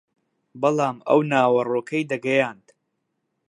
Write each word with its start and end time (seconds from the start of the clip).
بەڵام 0.61 0.97
ئەم 1.07 1.21
ناوەڕۆکەی 1.31 2.07
دەگەیاند 2.11 2.65